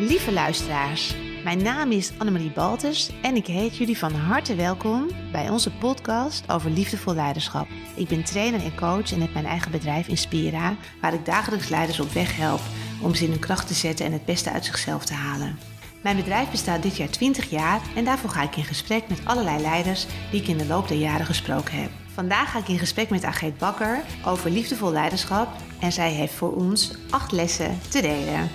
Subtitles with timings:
[0.00, 1.14] Lieve luisteraars,
[1.44, 6.50] mijn naam is Annemarie Baltus en ik heet jullie van harte welkom bij onze podcast
[6.50, 7.66] over liefdevol leiderschap.
[7.94, 12.00] Ik ben trainer en coach en heb mijn eigen bedrijf Inspira, waar ik dagelijks leiders
[12.00, 12.60] op weg help
[13.00, 15.58] om ze in hun kracht te zetten en het beste uit zichzelf te halen.
[16.02, 19.60] Mijn bedrijf bestaat dit jaar 20 jaar en daarvoor ga ik in gesprek met allerlei
[19.60, 21.90] leiders die ik in de loop der jaren gesproken heb.
[22.14, 25.48] Vandaag ga ik in gesprek met Ageet Bakker over liefdevol leiderschap
[25.80, 28.50] en zij heeft voor ons acht lessen te delen.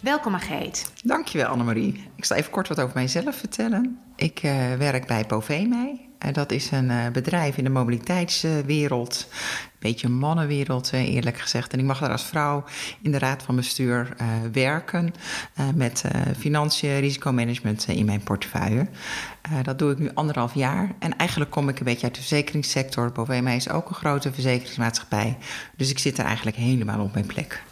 [0.00, 0.92] Welkom Ageet.
[1.04, 2.08] Dankjewel Annemarie.
[2.16, 3.98] Ik zal even kort wat over mijzelf vertellen.
[4.16, 6.08] Ik uh, werk bij Povemei.
[6.18, 9.26] En dat is een uh, bedrijf in de mobiliteitswereld.
[9.30, 11.72] Een beetje een mannenwereld, uh, eerlijk gezegd.
[11.72, 12.64] En ik mag daar als vrouw
[13.02, 14.16] in de raad van bestuur
[14.52, 15.14] werken.
[15.74, 16.04] met
[16.38, 18.86] financiën, risicomanagement in mijn portefeuille.
[19.62, 20.94] dat doe ik nu anderhalf jaar.
[20.98, 23.12] En eigenlijk kom ik een beetje uit de verzekeringssector.
[23.12, 25.38] Povemei is ook een grote verzekeringsmaatschappij.
[25.76, 27.62] Dus ik zit er eigenlijk helemaal op mijn plek.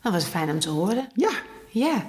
[0.00, 1.08] Dat was fijn om te horen.
[1.14, 1.30] Ja,
[1.78, 2.04] ja,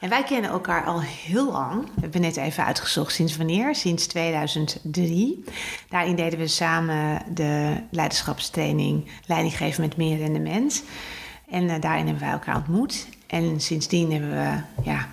[0.00, 1.84] en wij kennen elkaar al heel lang.
[1.94, 5.44] We hebben net even uitgezocht sinds wanneer, sinds 2003.
[5.88, 10.82] Daarin deden we samen de leiderschapstraining Leidinggeven met meer in de mens.
[11.50, 13.06] En uh, daarin hebben wij elkaar ontmoet.
[13.26, 15.08] En sindsdien hebben we ja,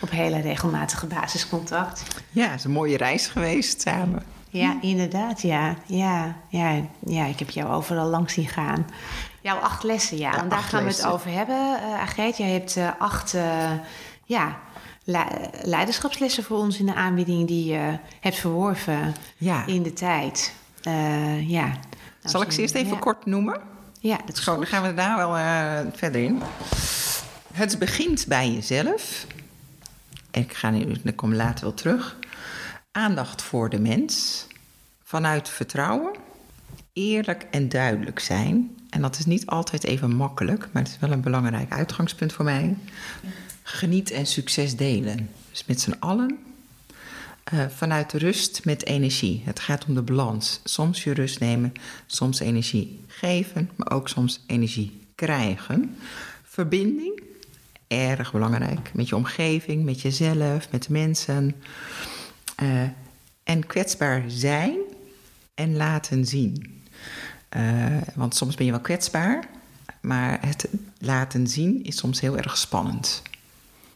[0.00, 2.22] op hele regelmatige basis contact.
[2.30, 4.22] Ja, het is een mooie reis geweest samen.
[4.50, 5.76] Ja, inderdaad, ja.
[5.86, 8.86] Ja, ja, ja ik heb jou overal langs zien gaan.
[9.40, 10.32] Jouw acht lessen, ja.
[10.32, 11.04] ja en daar gaan lessen.
[11.04, 11.56] we het over hebben.
[11.56, 13.70] Uh, Agreet, jij hebt uh, acht uh,
[14.24, 14.58] ja,
[15.62, 17.48] leiderschapslessen voor ons in de aanbieding...
[17.48, 19.66] die je hebt verworven ja.
[19.66, 20.54] in de tijd.
[21.46, 21.66] ja.
[22.22, 22.98] Nou, Zal ik ze eerst even ja.
[22.98, 23.60] kort noemen?
[24.00, 25.32] Ja, dat is Zo, Dan gaan we daar wel
[25.92, 26.42] verder in.
[27.52, 29.26] Het begint bij jezelf.
[30.30, 32.16] Ik ga nu, ik kom later wel terug.
[32.92, 34.46] Aandacht voor de mens.
[35.02, 36.12] Vanuit vertrouwen.
[36.92, 38.79] Eerlijk en duidelijk zijn.
[38.90, 42.44] En dat is niet altijd even makkelijk, maar het is wel een belangrijk uitgangspunt voor
[42.44, 42.76] mij.
[43.62, 45.30] Geniet en succes delen.
[45.50, 46.38] Dus met z'n allen.
[47.54, 49.42] Uh, vanuit rust met energie.
[49.44, 50.60] Het gaat om de balans.
[50.64, 51.72] Soms je rust nemen,
[52.06, 55.96] soms energie geven, maar ook soms energie krijgen.
[56.42, 57.22] Verbinding,
[57.86, 58.90] erg belangrijk.
[58.94, 61.54] Met je omgeving, met jezelf, met de mensen.
[62.62, 62.82] Uh,
[63.42, 64.76] en kwetsbaar zijn
[65.54, 66.79] en laten zien.
[67.56, 69.48] Uh, want soms ben je wel kwetsbaar,
[70.00, 70.68] maar het
[70.98, 73.22] laten zien is soms heel erg spannend.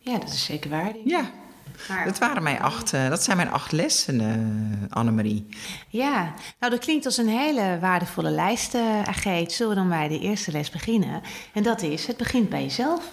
[0.00, 0.92] Ja, dat is zeker waar.
[1.04, 1.30] Ja,
[1.88, 2.04] maar...
[2.04, 5.46] dat, waren mijn acht, uh, dat zijn mijn acht lessen, uh, Annemarie.
[5.88, 9.52] Ja, nou dat klinkt als een hele waardevolle lijst, Ageet.
[9.52, 11.22] Zullen we dan bij de eerste les beginnen?
[11.52, 13.08] En dat is, het begint bij jezelf.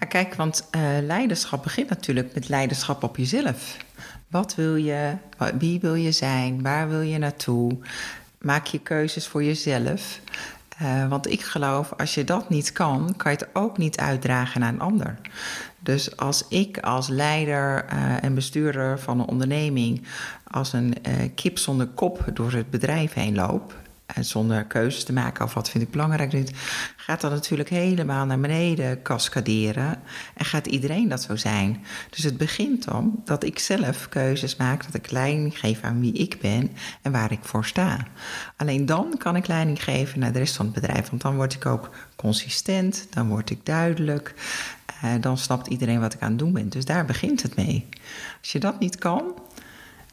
[0.00, 0.68] Ja, kijk, want
[1.02, 3.76] leiderschap begint natuurlijk met leiderschap op jezelf.
[4.28, 5.16] Wat wil je,
[5.58, 7.78] wie wil je zijn, waar wil je naartoe?
[8.44, 10.20] Maak je keuzes voor jezelf.
[10.82, 14.60] Uh, want ik geloof, als je dat niet kan, kan je het ook niet uitdragen
[14.60, 15.18] naar een ander.
[15.78, 20.06] Dus als ik als leider uh, en bestuurder van een onderneming
[20.50, 23.74] als een uh, kip zonder kop door het bedrijf heen loop,
[24.20, 26.50] zonder keuzes te maken of wat vind ik belangrijk,
[26.96, 30.00] gaat dat natuurlijk helemaal naar beneden cascaderen.
[30.34, 31.84] En gaat iedereen dat zo zijn.
[32.10, 36.12] Dus het begint dan dat ik zelf keuzes maak, dat ik leiding geef aan wie
[36.12, 36.70] ik ben
[37.02, 38.06] en waar ik voor sta.
[38.56, 41.54] Alleen dan kan ik leiding geven naar de rest van het bedrijf, want dan word
[41.54, 44.34] ik ook consistent, dan word ik duidelijk.
[45.04, 46.68] Uh, dan snapt iedereen wat ik aan het doen ben.
[46.68, 47.88] Dus daar begint het mee.
[48.40, 49.34] Als je dat niet kan,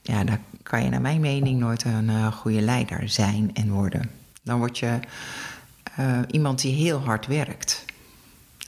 [0.01, 4.09] ja, dan kan je naar mijn mening nooit een uh, goede leider zijn en worden.
[4.43, 4.99] Dan word je
[5.99, 7.85] uh, iemand die heel hard werkt.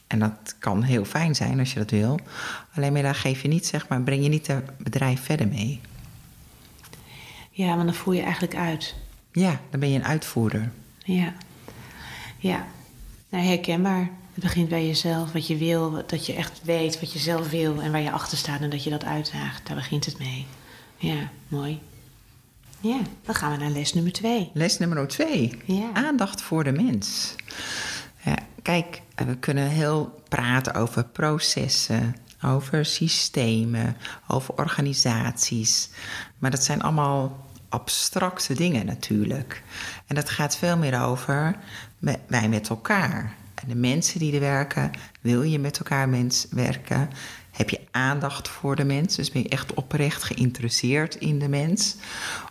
[0.07, 2.19] En dat kan heel fijn zijn als je dat wil.
[2.75, 5.81] Alleen maar daar geef je niet, zeg maar, breng je niet het bedrijf verder mee.
[7.51, 8.95] Ja, maar dan voer je eigenlijk uit.
[9.31, 10.71] Ja, dan ben je een uitvoerder.
[11.03, 11.33] Ja,
[12.37, 12.65] ja.
[13.29, 14.09] Nou, herkenbaar.
[14.33, 17.81] Het begint bij jezelf, wat je wil, dat je echt weet wat je zelf wil
[17.81, 19.67] en waar je achter staat en dat je dat uitdraagt.
[19.67, 20.45] Daar begint het mee.
[21.03, 21.81] Ja, mooi.
[22.79, 24.51] Ja, dan gaan we naar les nummer twee.
[24.53, 25.61] Les nummer twee.
[25.65, 25.89] Ja.
[25.93, 27.35] Aandacht voor de mens.
[28.23, 33.97] Ja, kijk, we kunnen heel praten over processen, over systemen,
[34.27, 35.89] over organisaties.
[36.37, 39.63] Maar dat zijn allemaal abstracte dingen natuurlijk.
[40.07, 41.55] En dat gaat veel meer over
[42.27, 43.35] wij met elkaar.
[43.55, 44.91] En de mensen die er werken,
[45.21, 47.09] wil je met elkaar mens werken?
[47.53, 49.15] Heb je aandacht voor de mens?
[49.15, 51.95] Dus ben je echt oprecht geïnteresseerd in de mens?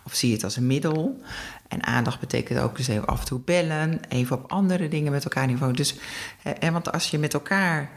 [0.03, 1.21] Of zie je het als een middel?
[1.67, 5.23] En aandacht betekent ook dus even af en toe bellen, even op andere dingen met
[5.23, 5.73] elkaar niveau.
[5.73, 5.95] Dus,
[6.59, 7.89] hè, want als je met elkaar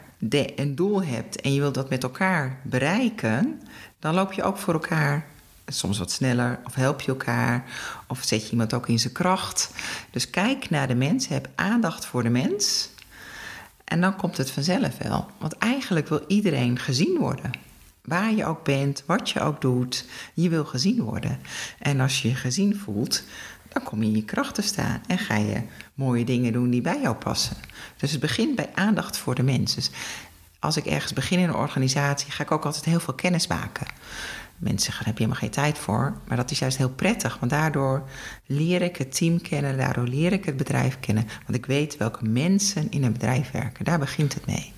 [0.55, 3.61] een doel hebt en je wilt dat met elkaar bereiken,
[3.99, 5.25] dan loop je ook voor elkaar
[5.67, 7.63] soms wat sneller, of help je elkaar,
[8.07, 9.71] of zet je iemand ook in zijn kracht.
[10.11, 12.89] Dus kijk naar de mens, heb aandacht voor de mens.
[13.87, 15.27] En dan komt het vanzelf wel.
[15.37, 17.51] Want eigenlijk wil iedereen gezien worden.
[18.01, 21.39] Waar je ook bent, wat je ook doet, je wil gezien worden.
[21.79, 23.23] En als je je gezien voelt,
[23.69, 25.61] dan kom je in je kracht te staan en ga je
[25.93, 27.57] mooie dingen doen die bij jou passen.
[27.97, 29.75] Dus het begint bij aandacht voor de mens.
[29.75, 29.89] Dus
[30.59, 33.87] als ik ergens begin in een organisatie, ga ik ook altijd heel veel kennis maken.
[34.57, 36.17] Mensen zeggen, daar heb je helemaal geen tijd voor.
[36.27, 38.03] Maar dat is juist heel prettig, want daardoor
[38.45, 41.27] leer ik het team kennen, daardoor leer ik het bedrijf kennen.
[41.45, 43.85] Want ik weet welke mensen in een bedrijf werken.
[43.85, 44.73] Daar begint het mee.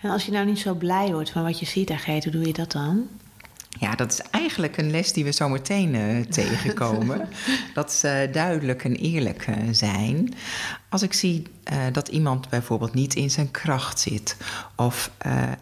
[0.00, 2.46] En als je nou niet zo blij wordt van wat je ziet, Agate, hoe doe
[2.46, 3.06] je dat dan?
[3.78, 7.28] Ja, dat is eigenlijk een les die we zo meteen uh, tegenkomen.
[7.74, 10.34] dat uh, duidelijk en eerlijk uh, zijn.
[10.88, 11.46] Als ik zie
[11.92, 14.36] dat iemand bijvoorbeeld niet in zijn kracht zit,
[14.76, 15.10] of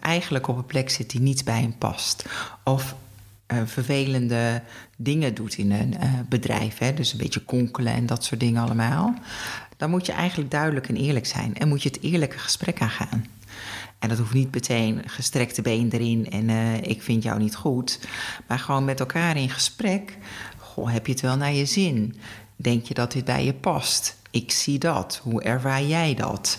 [0.01, 2.25] eigenlijk op een plek zit die niet bij hem past,
[2.65, 2.95] of
[3.65, 4.63] vervelende
[4.97, 5.95] dingen doet in een
[6.29, 9.15] bedrijf, hè, dus een beetje konkelen en dat soort dingen allemaal,
[9.77, 13.25] dan moet je eigenlijk duidelijk en eerlijk zijn en moet je het eerlijke gesprek aangaan.
[13.99, 18.01] En dat hoeft niet meteen gestrekte been erin en uh, ik vind jou niet goed.
[18.47, 20.19] Maar gewoon met elkaar in gesprek.
[20.59, 22.17] Goh, heb je het wel naar je zin?
[22.57, 24.17] Denk je dat dit bij je past?
[24.31, 25.21] Ik zie dat.
[25.23, 26.59] Hoe ervaar jij dat?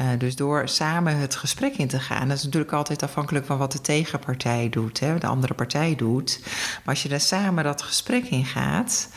[0.00, 3.58] Uh, dus door samen het gesprek in te gaan, dat is natuurlijk altijd afhankelijk van
[3.58, 6.40] wat de tegenpartij doet, hè, de andere partij doet.
[6.44, 9.08] Maar als je daar samen dat gesprek in gaat,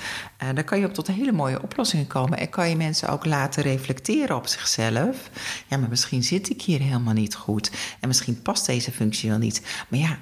[0.43, 2.37] uh, dan kan je op tot hele mooie oplossingen komen.
[2.37, 5.29] En kan je mensen ook laten reflecteren op zichzelf.
[5.67, 7.71] Ja, maar misschien zit ik hier helemaal niet goed.
[7.99, 9.61] En misschien past deze functie wel niet.
[9.87, 10.17] Maar ja,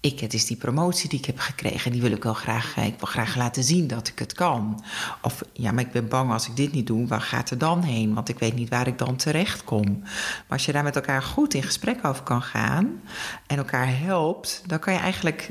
[0.00, 2.98] ik, het is die promotie die ik heb gekregen, die wil ik wel graag, ik
[2.98, 4.84] wil graag laten zien dat ik het kan.
[5.22, 7.82] Of ja, maar ik ben bang als ik dit niet doe, waar gaat het dan
[7.82, 8.14] heen?
[8.14, 9.98] Want ik weet niet waar ik dan terecht kom.
[10.00, 13.00] Maar als je daar met elkaar goed in gesprek over kan gaan
[13.46, 15.50] en elkaar helpt, dan kan je eigenlijk,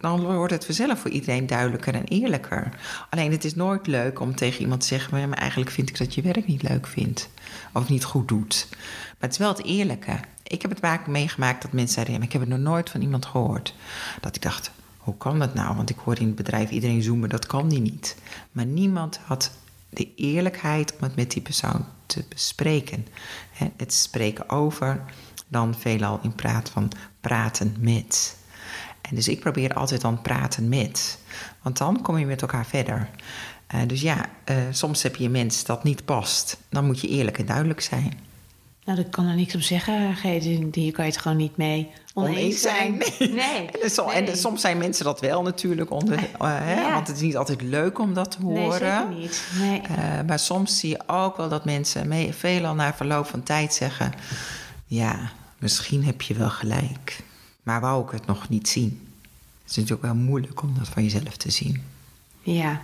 [0.00, 2.68] dan wordt het vanzelf voor iedereen duidelijker en eerlijker.
[3.10, 6.14] Alleen het is nooit leuk om tegen iemand te zeggen, maar eigenlijk vind ik dat
[6.14, 7.28] je werk niet leuk vindt
[7.72, 8.66] of niet goed doet.
[8.70, 10.20] Maar het is wel het eerlijke.
[10.54, 13.26] Ik heb het vaak meegemaakt dat mensen zeiden: Ik heb het nog nooit van iemand
[13.26, 13.74] gehoord.
[14.20, 15.76] Dat ik dacht: Hoe kan dat nou?
[15.76, 18.16] Want ik hoor in het bedrijf iedereen zoomen, dat kan die niet.
[18.52, 19.50] Maar niemand had
[19.88, 23.06] de eerlijkheid om het met die persoon te bespreken.
[23.76, 25.04] Het spreken over,
[25.48, 26.90] dan veelal in praat van
[27.20, 28.36] praten met.
[29.00, 31.18] En dus ik probeer altijd dan praten met.
[31.62, 33.10] Want dan kom je met elkaar verder.
[33.74, 36.56] Uh, dus ja, uh, soms heb je een mens dat niet past.
[36.68, 38.32] Dan moet je eerlijk en duidelijk zijn.
[38.84, 40.16] Nou, daar kan er niks op zeggen.
[40.70, 42.96] Die kan je het gewoon niet mee oneens zijn.
[42.96, 43.14] Nee.
[43.32, 43.70] nee.
[43.70, 44.24] En, nee.
[44.24, 45.90] en, soms zijn mensen dat wel natuurlijk.
[45.90, 48.60] Onder, uh, hè, want het is niet altijd leuk om dat te horen.
[48.60, 49.46] Nee, zeker niet.
[49.58, 49.80] Nee.
[49.90, 53.74] Uh, maar soms zie je ook wel dat mensen mee, veelal na verloop van tijd
[53.74, 54.12] zeggen...
[54.86, 57.22] ja, misschien heb je wel gelijk.
[57.62, 59.08] Maar wou ik het nog niet zien.
[59.62, 61.82] Het is natuurlijk wel moeilijk om dat van jezelf te zien.
[62.42, 62.80] Ja.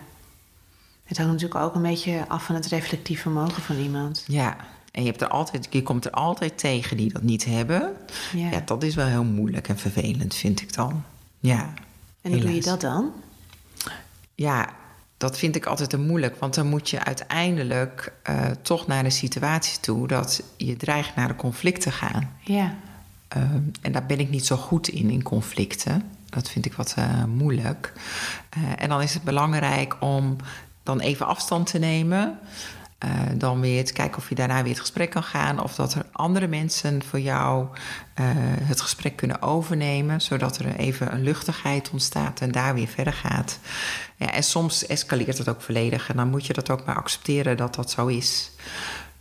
[1.04, 4.24] Het hangt natuurlijk ook een beetje af van het reflectief vermogen van iemand.
[4.26, 4.56] Ja,
[4.90, 7.92] en je, hebt er altijd, je komt er altijd tegen die dat niet hebben.
[8.32, 8.50] Ja.
[8.50, 11.04] ja dat is wel heel moeilijk en vervelend, vind ik dan.
[11.38, 11.74] Ja.
[12.22, 13.12] En hoe doe je dat dan?
[14.34, 14.68] Ja,
[15.16, 16.36] dat vind ik altijd te moeilijk.
[16.36, 21.28] Want dan moet je uiteindelijk uh, toch naar de situatie toe dat je dreigt naar
[21.28, 22.36] de conflicten gaan.
[22.40, 22.74] Ja.
[23.36, 23.42] Uh,
[23.80, 26.02] en daar ben ik niet zo goed in, in conflicten.
[26.26, 27.92] Dat vind ik wat uh, moeilijk.
[28.76, 30.36] en dan is het belangrijk om
[30.82, 32.38] dan even afstand te nemen.
[33.04, 35.62] Uh, dan weer te kijken of je daarna weer het gesprek kan gaan.
[35.62, 38.26] Of dat er andere mensen voor jou uh,
[38.62, 40.20] het gesprek kunnen overnemen.
[40.20, 43.58] Zodat er even een luchtigheid ontstaat en daar weer verder gaat.
[44.16, 46.08] Ja, en soms escaleert het ook volledig.
[46.08, 48.50] En dan moet je dat ook maar accepteren dat dat zo is.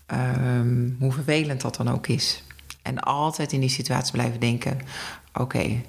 [0.07, 2.43] Um, hoe vervelend dat dan ook is.
[2.81, 4.79] En altijd in die situatie blijven denken:
[5.33, 5.81] oké,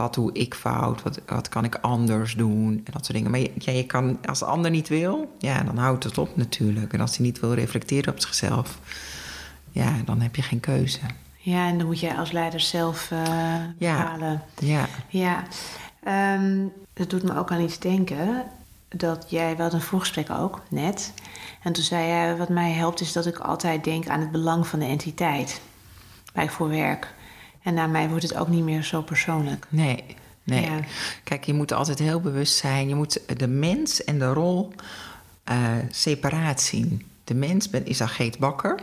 [0.00, 1.02] wat doe ik fout?
[1.02, 2.80] Wat, wat kan ik anders doen?
[2.84, 3.30] En dat soort dingen.
[3.30, 6.36] Maar je, ja, je kan, als de ander niet wil, ja, dan houdt het op
[6.36, 6.92] natuurlijk.
[6.92, 8.78] En als hij niet wil reflecteren op zichzelf,
[9.70, 10.98] ja, dan heb je geen keuze.
[11.36, 13.18] Ja, en dan moet je als leider zelf uh,
[13.78, 14.02] ja.
[14.02, 14.42] bepalen.
[14.58, 14.88] Ja.
[15.08, 15.44] Ja.
[16.34, 18.44] Um, dat doet me ook aan iets denken.
[18.88, 21.12] Dat jij, wel een voorgesprek ook, net.
[21.62, 24.66] En toen zei jij, wat mij helpt is dat ik altijd denk aan het belang
[24.66, 25.60] van de entiteit.
[26.32, 27.14] Bij voor werk.
[27.62, 29.66] En naar mij wordt het ook niet meer zo persoonlijk.
[29.68, 30.04] Nee,
[30.44, 30.62] nee.
[30.62, 30.80] Ja.
[31.24, 32.88] Kijk, je moet altijd heel bewust zijn.
[32.88, 34.72] Je moet de mens en de rol
[35.50, 35.56] uh,
[35.90, 37.06] separaat zien.
[37.24, 38.82] De mens ben, is Ageet Bakker.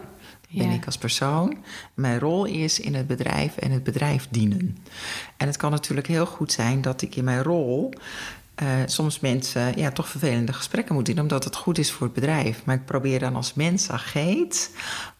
[0.50, 0.74] ben ja.
[0.74, 1.57] ik als persoon.
[1.93, 4.77] Mijn rol is in het bedrijf en het bedrijf dienen.
[5.38, 7.93] En het kan natuurlijk heel goed zijn dat ik in mijn rol
[8.63, 12.15] uh, soms mensen ja, toch vervelende gesprekken moet doen, omdat het goed is voor het
[12.15, 12.65] bedrijf.
[12.65, 14.72] Maar ik probeer dan als mens Ageet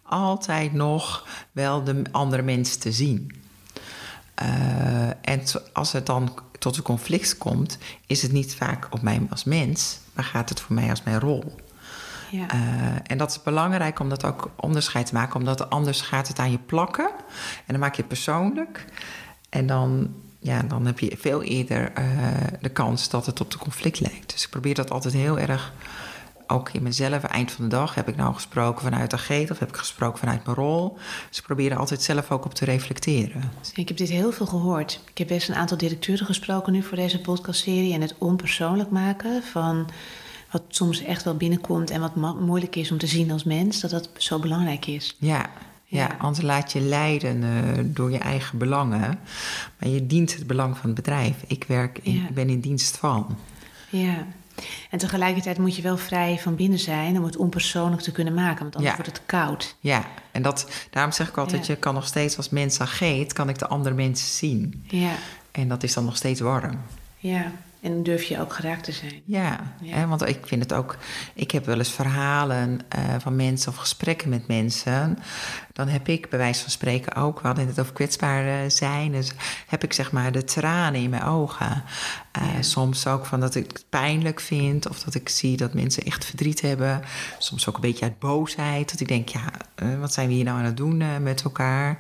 [0.04, 3.32] altijd nog wel de andere mens te zien.
[4.42, 5.42] Uh, en
[5.74, 7.78] als het dan tot een conflict komt,
[8.08, 11.20] is het niet vaak op mij als mens, maar gaat het voor mij als mijn
[11.20, 11.56] rol.
[12.32, 12.48] Ja.
[12.50, 12.60] Eh,
[13.04, 16.52] en dat is belangrijk om dat ook onderscheid te maken, omdat anders gaat het aan
[16.52, 17.10] je plakken.
[17.66, 18.86] En dan maak je het persoonlijk.
[19.50, 22.06] En dan, ja, dan heb je veel eerder eh,
[22.62, 24.32] de kans dat het op de conflict lijkt.
[24.32, 25.74] Dus ik probeer dat altijd heel erg,
[26.48, 29.60] ook in mezelf, eind van de dag, heb ik nou gesproken vanuit de geet of
[29.60, 30.98] heb ik gesproken vanuit mijn rol.
[31.30, 33.52] Dus ik probeer er altijd zelf ook op te reflecteren.
[33.74, 35.02] Ik heb dit heel veel gehoord.
[35.12, 37.94] Ik heb best een aantal directeuren gesproken nu voor deze podcastserie.
[37.94, 39.90] En het onpersoonlijk maken van
[40.52, 43.80] wat soms echt wel binnenkomt en wat mo- moeilijk is om te zien als mens,
[43.80, 45.16] dat dat zo belangrijk is.
[45.20, 45.46] Ja,
[45.86, 49.20] ja, anders laat je leiden eh, door je eigen belangen.
[49.80, 51.36] Maar je dient het belang van het bedrijf.
[51.48, 52.28] Ik werk in, Ja.
[52.28, 53.38] ik ben in dienst van.
[53.90, 54.26] Ja.
[54.90, 58.60] En tegelijkertijd moet je wel vrij van binnen zijn om het onpersoonlijk te kunnen maken,
[58.62, 59.02] want anders Ja.
[59.04, 59.76] wordt het koud.
[59.80, 61.74] Ja, en dat, daarom zeg ik altijd, Ja.
[61.74, 64.84] je kan nog steeds als mens ageet, kan ik de andere mensen zien.
[64.88, 65.12] Ja,
[65.52, 66.80] En dat is dan nog steeds warm.
[67.18, 67.52] ja.
[67.82, 69.22] En durf je ook geraakt te zijn.
[69.26, 69.96] Ja, Ja.
[69.96, 70.98] Hè, want ik vind het ook.
[71.34, 75.20] Ik heb wel eens verhalen eh, van mensen of gesprekken met mensen.
[75.74, 79.12] Dan heb ik bij wijze van spreken ook, we hadden het over kwetsbaar eh, zijn.
[79.12, 79.32] Dus
[79.68, 81.84] heb ik zeg maar de tranen in mijn ogen.
[82.32, 82.62] Eh, Ja.
[82.62, 84.90] Soms ook van dat ik het pijnlijk vind.
[84.90, 87.02] Of dat ik zie dat mensen echt verdriet hebben.
[87.38, 88.92] Soms ook een beetje uit boosheid.
[88.92, 89.44] Dat ik denk, ja,
[90.00, 91.98] wat zijn we hier nou aan het doen met elkaar?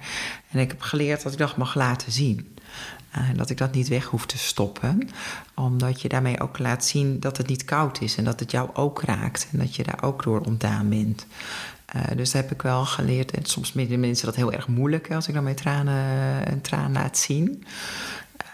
[0.52, 2.57] En ik heb geleerd dat ik dat mag laten zien.
[3.12, 5.10] Eh, dat ik dat niet weg hoef te stoppen.
[5.56, 8.16] Omdat je daarmee ook laat zien dat het niet koud is.
[8.18, 9.48] En dat het jou ook raakt.
[9.52, 11.26] En dat je daar ook door ontdaan bent.
[11.86, 13.32] Eh, dus dat heb ik wel geleerd.
[13.32, 15.12] En soms vinden mensen dat heel erg moeilijk.
[15.12, 17.64] Als ik dan mijn tranen een traan laat zien.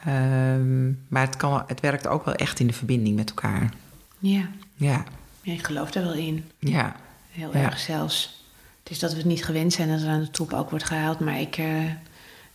[0.05, 3.73] Ehm, maar het, kan, het werkt ook wel echt in de verbinding met elkaar.
[4.19, 4.47] Ja.
[4.75, 5.03] Ja,
[5.41, 6.45] ja, ik geloof daar wel in.
[6.59, 6.95] ja,
[7.31, 7.59] Heel Ja.
[7.63, 8.43] erg zelfs.
[8.83, 10.85] Het is dat we het niet gewend zijn dat er aan de top ook wordt
[10.85, 11.19] gehaald.
[11.19, 11.65] Maar ik eh,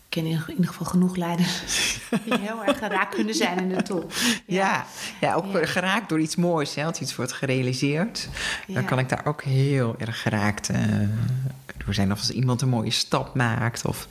[0.09, 1.61] ken in ieder geval genoeg leiders
[2.25, 4.13] die heel erg geraakt kunnen zijn in de top.
[4.47, 4.87] ja.
[5.21, 5.67] ja, ook Ja.
[5.67, 6.75] geraakt door iets moois.
[6.75, 8.29] Hè, als iets wordt gerealiseerd.
[8.67, 10.79] Dan kan ik daar ook heel erg geraakt eh,
[11.85, 12.13] door zijn.
[12.13, 13.85] Of als iemand een mooie stap maakt.
[13.87, 14.07] Of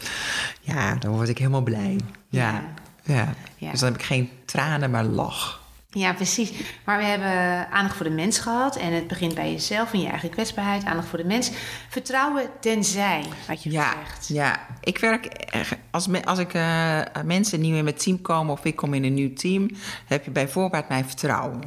[0.61, 1.99] ja, dan word ik helemaal blij.
[2.29, 2.63] Ja,
[3.03, 3.33] ja.
[3.57, 3.71] Ja.
[3.71, 5.61] Dus dan heb ik geen tranen, maar lach.
[5.89, 6.51] Ja, precies.
[6.85, 8.75] Maar we hebben aandacht voor de mens gehad.
[8.75, 10.85] En het begint bij jezelf en je eigen kwetsbaarheid.
[10.85, 11.51] Aandacht voor de mens.
[11.89, 14.27] Vertrouwen tenzij, had je Ja, gezegd.
[14.27, 15.27] ja, ik werk
[15.91, 19.03] als, me- als ik eh, mensen nieuw in mijn team komen of ik kom in
[19.03, 19.69] een nieuw team,
[20.05, 21.61] heb je bij voorbaat mijn vertrouwen.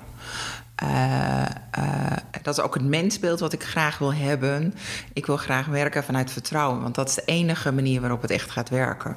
[0.75, 4.75] Eh, eh, dat is ook het mensbeeld wat ik graag wil hebben.
[5.13, 8.51] Ik wil graag werken vanuit vertrouwen, want dat is de enige manier waarop het echt
[8.51, 9.17] gaat werken.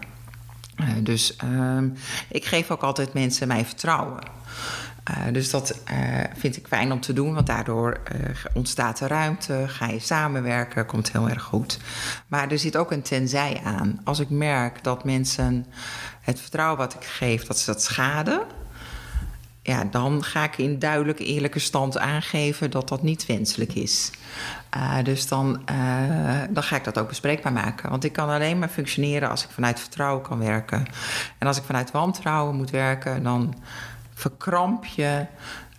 [1.00, 1.90] Dus ehm,
[2.30, 4.20] ik geef ook altijd mensen mijn vertrouwen.
[5.04, 5.98] Eh, dus dat eh,
[6.36, 8.20] vind ik fijn om te doen, want daardoor eh,
[8.54, 11.80] ontstaat er ruimte, ga je samenwerken, komt heel erg goed.
[12.28, 14.02] Maar er zit ook een tenzij aan.
[14.04, 15.66] Als ik merk dat mensen
[16.22, 18.42] het vertrouwen wat ik geef, dat ze dat schaden,
[19.62, 24.12] ja, dan ga ik in duidelijke, eerlijke stand aangeven dat dat niet wenselijk is.
[25.04, 25.62] Dus dan,
[26.50, 27.90] dan ga ik dat ook bespreekbaar maken.
[27.90, 30.86] Want ik kan alleen maar functioneren als ik vanuit vertrouwen kan werken.
[31.38, 33.56] En als ik vanuit wantrouwen moet werken, dan
[34.14, 35.26] verkramp je.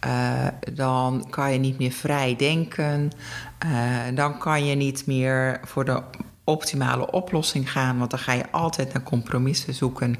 [0.06, 3.10] Uh, dan kan je niet meer vrij denken.
[4.14, 6.02] dan kan je niet meer voor de
[6.44, 10.16] optimale oplossing gaan, want dan ga je altijd naar compromissen zoeken.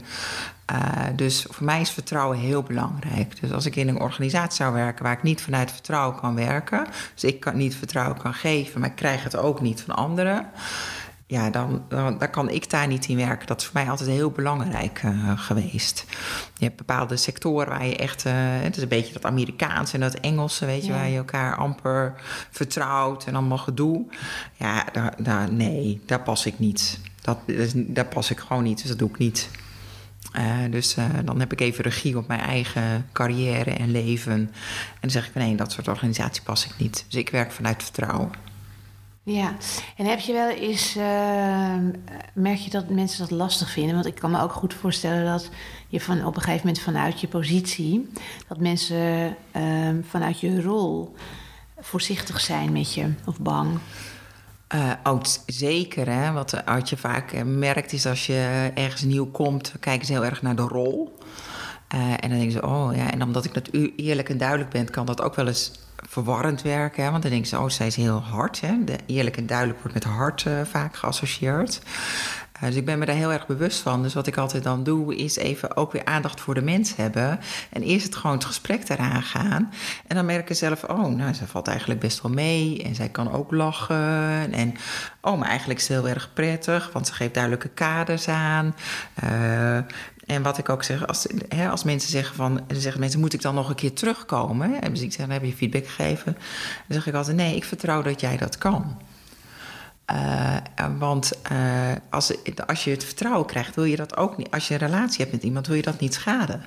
[0.73, 0.79] Uh,
[1.17, 3.41] dus voor mij is vertrouwen heel belangrijk.
[3.41, 6.87] Dus als ik in een organisatie zou werken waar ik niet vanuit vertrouwen kan werken,
[7.15, 10.47] dus ik kan niet vertrouwen kan geven, maar ik krijg het ook niet van anderen.
[11.27, 13.47] Ja, dan, dan, dan kan ik daar niet in werken.
[13.47, 16.05] Dat is voor mij altijd heel belangrijk uh, geweest.
[16.57, 18.27] Je hebt bepaalde sectoren waar je echt...
[18.27, 20.93] Uh, het is een beetje dat Amerikaanse en dat Engelse, weet je...
[20.93, 20.99] Ja.
[20.99, 22.15] waar je elkaar amper
[22.51, 24.07] vertrouwt en allemaal gedoe.
[24.57, 27.01] Ja, daar, daar, nee, daar pas ik niet.
[27.21, 27.39] Dat,
[27.75, 29.51] daar pas ik gewoon niet, dus dat doe ik niet.
[30.37, 34.33] Uh, dus uh, dan heb ik even regie op mijn eigen carrière en leven.
[34.33, 34.51] En
[35.01, 37.05] dan zeg ik, nee, dat soort organisatie pas ik niet.
[37.09, 38.31] Dus ik werk vanuit vertrouwen.
[39.27, 39.57] Ja,
[39.97, 41.77] en heb je wel eens, uh,
[42.33, 43.95] merk je dat mensen dat lastig vinden?
[43.95, 45.51] Want ik kan me ook goed voorstellen dat
[45.89, 48.11] je van op een gegeven moment vanuit je positie,
[48.49, 51.15] dat mensen uh, vanuit je rol
[51.81, 53.79] voorzichtig zijn met je of bang.
[54.75, 56.33] Uh, oh, zeker, hè.
[56.33, 60.43] Wat, wat je vaak merkt is als je ergens nieuw komt, kijken ze heel erg
[60.43, 61.19] naar de rol.
[61.95, 64.91] Uh, en dan denken ze, oh ja, en omdat ik dat eerlijk en duidelijk ben,
[64.91, 65.73] kan dat ook wel eens
[66.09, 67.05] verwarrend werken.
[67.05, 67.11] Hè?
[67.11, 68.61] Want dan denken ze, oh, zij is heel hard.
[68.61, 68.85] Hè?
[68.85, 71.81] De eerlijk en duidelijk wordt met hard uh, vaak geassocieerd.
[72.57, 74.03] Uh, dus ik ben me daar heel erg bewust van.
[74.03, 77.41] Dus wat ik altijd dan doe, is even ook weer aandacht voor de mens hebben.
[77.71, 79.73] En eerst het gewoon het gesprek eraan gaan.
[80.07, 82.83] En dan merken ze zelf, oh, nou, ze valt eigenlijk best wel mee.
[82.83, 84.53] En zij kan ook lachen.
[84.53, 84.75] En
[85.21, 88.75] oh, maar eigenlijk is het heel erg prettig, want ze geeft duidelijke kaders aan.
[89.25, 89.79] Uh,
[90.27, 93.43] En wat ik ook zeg, als, hè, als mensen zeggen van, zeggen mensen, moet ik
[93.43, 94.83] dan nog een keer terugkomen?
[94.83, 96.33] En dus ik zeg, dan heb je feedback gegeven.
[96.87, 98.97] Dan zeg ik altijd, nee, ik vertrouw dat jij dat kan.
[100.13, 100.57] Uh,
[100.99, 102.33] want uh, als,
[102.67, 104.51] als je het vertrouwen krijgt, wil je dat ook niet.
[104.51, 106.65] Als je een relatie hebt met iemand, wil je dat niet schaden.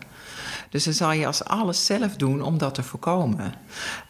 [0.70, 3.54] Dus dan zal je als alles zelf doen om dat te voorkomen.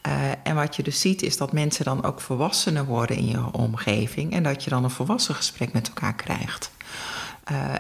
[0.07, 0.13] Uh,
[0.43, 4.31] en wat je dus ziet, is dat mensen dan ook volwassener worden in je omgeving.
[4.31, 6.71] En dat je dan een volwassen gesprek met elkaar krijgt.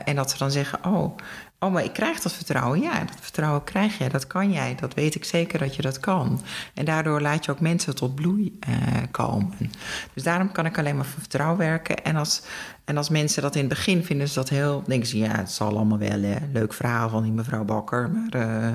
[0.03, 1.17] en dat ze dan zeggen: Oh,
[1.59, 2.81] Oh, maar ik krijg dat vertrouwen.
[2.81, 4.75] Ja, dat vertrouwen krijg jij, dat kan jij.
[4.75, 6.41] Dat weet ik zeker dat je dat kan.
[6.73, 8.75] En daardoor laat je ook mensen tot bloei uh,
[9.11, 9.71] komen.
[10.13, 12.03] Dus daarom kan ik alleen maar voor vertrouwen werken.
[12.03, 12.41] En als,
[12.85, 14.83] en als mensen dat in het begin vinden, ze dat heel.
[14.87, 16.21] denken ze, ja, het zal allemaal wel.
[16.21, 16.35] Hè.
[16.53, 18.09] Leuk verhaal van die mevrouw Bakker.
[18.09, 18.71] Maar uh,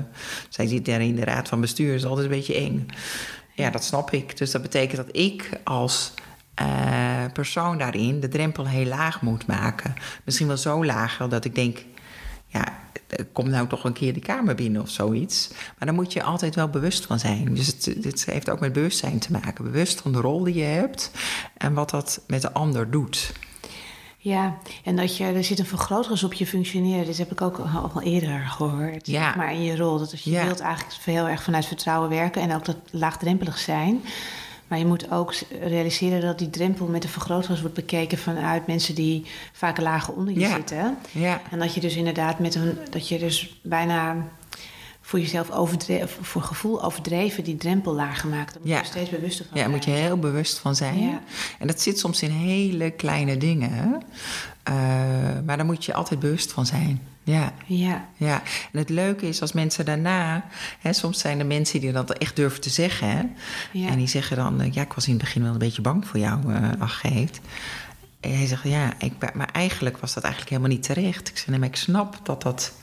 [0.49, 2.87] zij zit daar in de raad van bestuur, is altijd een beetje eng.
[3.53, 4.37] Ja, dat snap ik.
[4.37, 6.13] Dus dat betekent dat ik als
[6.61, 9.93] uh, persoon daarin de drempel heel laag moet maken.
[10.23, 11.77] Misschien wel zo laag dat ik denk
[12.53, 12.79] ja,
[13.31, 15.49] kom nou toch een keer de kamer binnen of zoiets.
[15.49, 17.53] Maar daar moet je altijd wel bewust van zijn.
[17.55, 19.63] Dus het, het, heeft ook met bewustzijn te maken.
[19.63, 21.11] Bewust van de rol die je hebt
[21.57, 23.33] en wat dat met de ander doet.
[24.17, 27.05] Ja, en dat je, er zit een vergrootglas op je functioneren.
[27.05, 29.07] Dit heb ik ook al eerder gehoord.
[29.07, 29.35] Ja.
[29.35, 32.41] Maar in je rol, dat als je wilt eigenlijk heel erg vanuit vertrouwen werken...
[32.41, 34.01] en ook dat laagdrempelig zijn...
[34.67, 38.95] Maar je moet ook realiseren dat die drempel met de vergrootglas wordt bekeken vanuit mensen
[38.95, 40.97] die vaak lager onder je zitten.
[41.11, 41.41] Ja.
[41.51, 44.15] En dat je dus inderdaad met een, dat je dus bijna
[45.01, 48.53] voor jezelf overdreven, voor gevoel overdreven die drempel lager maakt.
[48.53, 50.99] Daar moet je steeds bewuster van Ja, daar moet je heel bewust van zijn.
[50.99, 51.21] Ja.
[51.59, 54.03] En dat zit soms in hele kleine dingen.
[54.69, 54.75] Uh,
[55.45, 57.01] maar daar moet je altijd bewust van zijn.
[57.23, 57.53] Ja.
[57.65, 58.07] ja.
[58.17, 58.41] ja.
[58.71, 60.45] En het leuke is als mensen daarna,
[60.79, 63.09] hè, soms zijn er mensen die dat echt durven te zeggen.
[63.09, 63.23] Hè,
[63.71, 63.87] ja.
[63.87, 66.07] En die zeggen dan, eh, ja, ik was in het begin wel een beetje bang
[66.07, 66.69] voor jou, uh.
[68.19, 71.29] En hij zegt, ja, ik, maar eigenlijk was dat eigenlijk helemaal niet terecht.
[71.29, 72.73] Ik zeg, nee, maar ik snap dat dat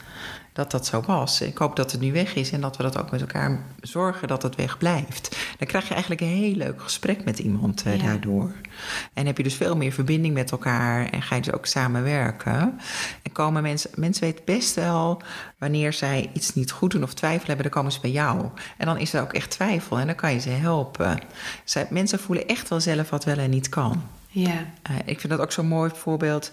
[0.52, 1.40] dat dat zo was.
[1.40, 4.28] Ik hoop dat het nu weg is en dat we dat ook met elkaar zorgen
[4.28, 5.36] dat het weg blijft.
[5.58, 8.52] Dan krijg je eigenlijk een heel leuk gesprek met iemand uh, daardoor.
[9.12, 12.80] En heb je dus veel meer verbinding met elkaar en ga je dus ook samenwerken.
[13.22, 15.22] En komen mensen, mensen weten best wel
[15.58, 18.46] wanneer zij iets niet goed doen of twijfel hebben, dan komen ze bij jou.
[18.76, 21.18] En dan is er ook echt twijfel en dan kan je ze helpen.
[21.64, 24.02] Zij, mensen voelen echt wel zelf wat wel en niet kan.
[24.32, 24.66] Ja.
[24.90, 26.52] Uh, ik vind dat ook zo'n mooi voorbeeld.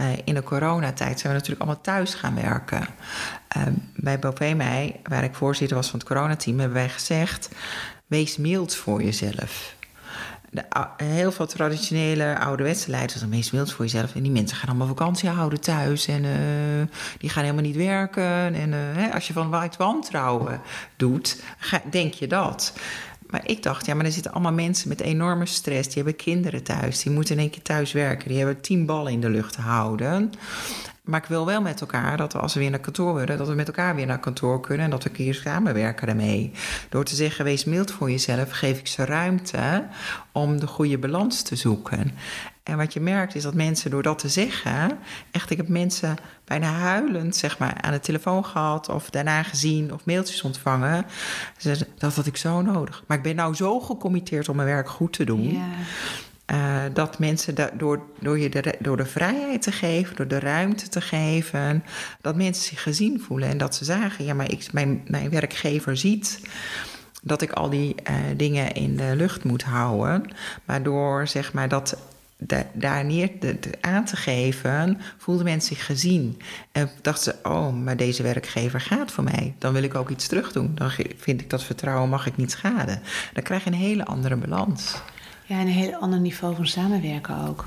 [0.00, 2.86] Uh, in de coronatijd zijn we natuurlijk allemaal thuis gaan werken.
[3.56, 3.62] Uh,
[3.94, 7.48] bij Bovee waar ik voorzitter was van het coronateam, hebben wij gezegd:
[8.06, 9.74] wees mild voor jezelf.
[10.96, 14.14] Heel veel traditionele ouderwetse leiders zijn wees mild voor jezelf.
[14.14, 16.06] En die mensen gaan allemaal vakantie houden thuis.
[16.06, 16.22] En
[17.18, 18.54] die gaan helemaal niet werken.
[18.54, 20.60] En hè, als je van white wantrouwen
[20.96, 21.42] doet,
[21.90, 22.72] denk je dat.
[23.28, 25.86] Maar ik dacht, ja, maar er zitten allemaal mensen met enorme stress.
[25.86, 27.02] Die hebben kinderen thuis.
[27.02, 28.28] Die moeten in één keer thuis werken.
[28.28, 30.32] Die hebben tien ballen in de lucht te houden.
[31.06, 33.48] Maar ik wil wel met elkaar dat we als we weer naar kantoor willen, dat
[33.48, 36.52] we met elkaar weer naar kantoor kunnen en dat we een keer samenwerken daarmee.
[36.88, 39.86] Door te zeggen, wees mild voor jezelf, geef ik ze ruimte
[40.32, 42.12] om de goede balans te zoeken.
[42.66, 44.98] En wat je merkt is dat mensen door dat te zeggen,
[45.30, 49.92] echt, ik heb mensen bijna huilend zeg maar, aan de telefoon gehad of daarna gezien
[49.92, 51.06] of mailtjes ontvangen.
[51.98, 53.04] Dat had ik zo nodig.
[53.06, 55.52] Maar ik ben nou zo gecommitteerd om mijn werk goed te doen.
[55.52, 55.66] Ja.
[56.52, 60.38] Uh, dat mensen da door, door, je de, door de vrijheid te geven, door de
[60.38, 61.84] ruimte te geven,
[62.20, 65.96] dat mensen zich gezien voelen en dat ze zagen: ja, maar ik, mijn, mijn werkgever
[65.96, 66.40] ziet
[67.22, 70.30] dat ik al die uh, dingen in de lucht moet houden.
[70.64, 71.96] Maar door zeg maar dat
[72.72, 73.30] daar neer
[73.80, 76.40] aan te geven, voelden mensen zich gezien.
[76.72, 79.54] En dachten ze, oh, maar deze werkgever gaat voor mij.
[79.58, 80.74] Dan wil ik ook iets terug doen.
[80.74, 83.02] Dan vind ik dat vertrouwen mag ik niet schaden.
[83.32, 84.94] Dan krijg je een hele andere balans.
[85.46, 87.64] Ja, een heel ander niveau van samenwerken ook.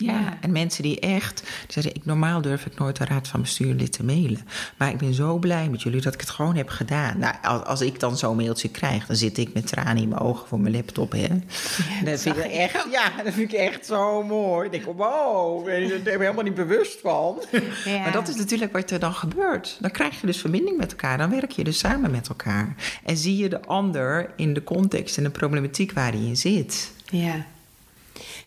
[0.00, 3.40] Ja, en mensen die echt, die zeggen, ik, normaal durf ik nooit de raad van
[3.40, 4.46] bestuurlid te mailen.
[4.76, 7.18] Maar ik ben zo blij met jullie dat ik het gewoon heb gedaan.
[7.18, 10.20] Nou, als, als ik dan zo'n mailtje krijg, dan zit ik met tranen in mijn
[10.20, 11.12] ogen voor mijn laptop.
[11.12, 11.18] Hè.
[11.18, 14.64] Ja, dat vind ik echt, ja, dat vind ik echt zo mooi.
[14.64, 17.42] Ik denk, wow, daar ben je helemaal niet bewust van.
[17.84, 17.98] Ja.
[17.98, 19.76] Maar dat is natuurlijk wat er dan gebeurt.
[19.80, 22.74] Dan krijg je dus verbinding met elkaar, dan werk je dus samen met elkaar.
[23.04, 26.92] En zie je de ander in de context en de problematiek waar hij in zit.
[27.04, 27.46] Ja.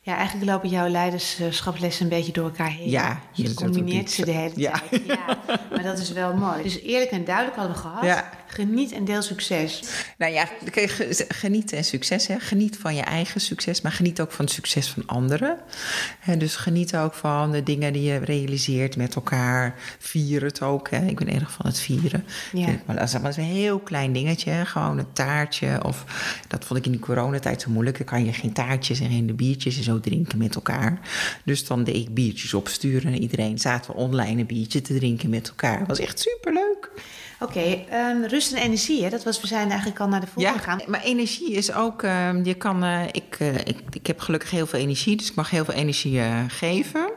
[0.06, 2.90] Ja, eigenlijk lopen jouw leiderschapslessen een beetje door elkaar heen.
[2.90, 5.06] Ja, je combineert ze de hele tijd.
[5.06, 5.38] Ja.
[5.72, 6.64] maar dat is wel mooi.
[6.64, 8.04] Dus eerlijk en duidelijk hadden we gehad.
[8.04, 8.30] Ja.
[8.54, 9.84] Geniet en deel succes.
[10.18, 10.50] Nou ja,
[11.28, 12.28] geniet en succes.
[12.28, 12.40] Hè.
[12.40, 15.58] Geniet van je eigen succes, maar geniet ook van het succes van anderen.
[16.38, 19.76] dus geniet ook van de dingen die je realiseert met elkaar.
[20.00, 20.90] Vier het ook.
[20.90, 21.06] Hè.
[21.06, 22.26] Ik ben erg van het vieren.
[22.54, 22.68] Ja.
[22.86, 24.66] Maar dat is een heel klein dingetje.
[24.66, 25.84] Gewoon een taartje.
[25.84, 26.06] Of
[26.48, 27.98] dat vond ik in die coronatijd zo moeilijk.
[27.98, 31.00] Dan kan je geen taartjes en geen biertjes en zo drinken met elkaar.
[31.46, 33.60] Dus dan deed ik biertjes opsturen naar iedereen.
[33.60, 35.80] Zaten we online een biertje te drinken met elkaar.
[35.80, 36.92] Dat was echt superleuk.
[37.44, 39.10] Oké, ehm, rust en energie, hè?
[39.10, 40.82] Dat was, we zijn eigenlijk al naar de volgende Ja, gegaan.
[40.88, 42.04] maar energie is ook...
[42.04, 45.36] ehm, je kan, eh, ik, eh, ik, ik heb gelukkig heel veel energie, dus ik
[45.36, 47.12] mag heel veel energie eh, geven.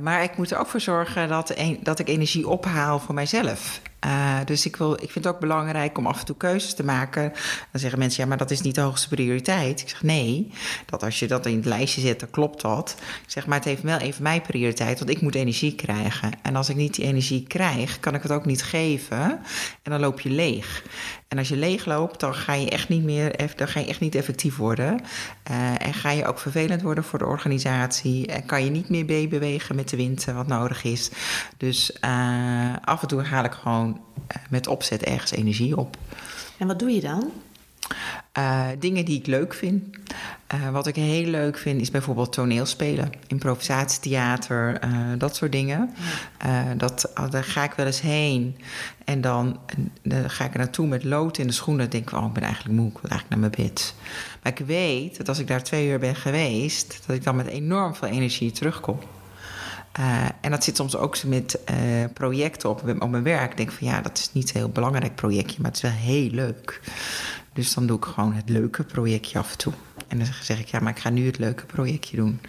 [0.00, 3.80] Maar ik moet er ook voor zorgen dat, dat ik energie ophaal voor mijzelf.
[4.00, 6.84] Eh, dus ik, wil, ik vind het ook belangrijk om af en toe keuzes te
[6.84, 7.32] maken.
[7.70, 9.80] Dan zeggen mensen, ja, maar dat is niet de hoogste prioriteit.
[9.80, 10.52] Ik zeg, nee,
[10.86, 12.96] dat als je dat in het lijstje zet, dan klopt dat.
[12.98, 16.30] Ik zeg, maar het heeft wel even mijn prioriteit, want ik moet energie krijgen.
[16.42, 19.20] En als ik niet die energie krijg, kan ik het ook niet geven.
[19.82, 20.82] En dan loop je leeg.
[21.30, 24.00] En als je leeg loopt, dan ga je echt niet meer, dan ga je echt
[24.00, 25.00] niet effectief worden.
[25.42, 28.26] Eh, en ga je ook vervelend worden voor de organisatie.
[28.26, 31.10] En kan je niet meer meebewegen met de wind wat nodig is.
[31.56, 33.89] Dus eh, af en toe haal ik gewoon
[34.26, 35.96] eh, met opzet ergens energie op.
[36.58, 37.30] En wat doe je dan?
[38.32, 39.96] Eh, dingen die ik leuk vind.
[40.46, 44.80] Eh, wat ik heel leuk vind is bijvoorbeeld toneelspelen, improvisatietheater,
[45.18, 45.90] dat soort dingen.
[46.76, 48.56] Dat, oh, daar ga ik wel eens heen
[49.04, 49.58] en dan,
[50.02, 51.90] dan ga ik er naartoe met lood in de schoenen.
[51.90, 53.94] Dan denk ik, oh, ik ben eigenlijk moe, ik wil eigenlijk naar mijn bed.
[54.42, 57.46] Maar ik weet dat als ik daar twee uur ben geweest, dat ik dan met
[57.46, 58.98] enorm veel energie terugkom.
[59.92, 61.76] Eh, en dat zit soms ook met eh,
[62.14, 63.50] projecten op, op mijn werk.
[63.50, 65.98] Ik denk van ja, dat is niet een heel belangrijk projectje, maar het is wel
[66.00, 66.80] heel leuk.
[67.52, 69.72] Dus dan doe ik gewoon het leuke projectje af en toe.
[70.08, 72.40] En dan zeg ik, ja, maar ik ga nu het leuke projectje doen.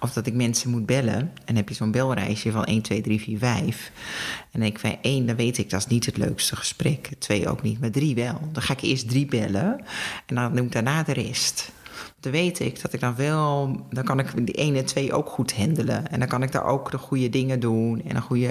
[0.00, 1.32] Of dat ik mensen moet bellen.
[1.44, 3.90] En heb je zo'n belreisje van 1, 2, 3, 4, 5.
[4.50, 7.10] En ik van één, dan weet ik, dat is niet het leukste gesprek.
[7.18, 8.48] Twee ook niet, maar drie wel.
[8.52, 9.80] Dan ga ik eerst drie bellen.
[10.26, 11.72] En dan doe ik daarna de rest.
[12.20, 15.28] Dan weet ik dat ik dan wel, dan kan ik die ene en twee ook
[15.28, 16.10] goed handelen.
[16.10, 18.02] En dan kan ik daar ook de goede dingen doen.
[18.04, 18.48] En, een goede,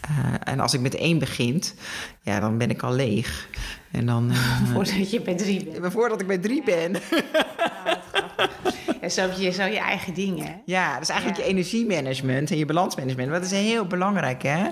[0.00, 1.74] eh, en als ik met één begint,
[2.22, 3.48] ja, dan ben ik al leeg.
[3.90, 4.30] En dan.
[4.30, 5.92] eh, Voordat je bij drie bent.
[5.92, 6.92] Voordat ik bij drie ben.
[6.92, 8.50] Ja,
[9.10, 10.60] zo heb je zo je eigen dingen.
[10.64, 11.44] Ja, dat is eigenlijk Ja.
[11.44, 13.30] je energiemanagement en je balansmanagement.
[13.30, 14.62] Dat is heel belangrijk, hè?